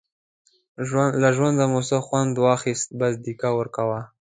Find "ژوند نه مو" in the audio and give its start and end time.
1.35-1.81